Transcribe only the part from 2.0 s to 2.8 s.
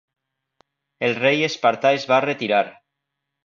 es va retirar.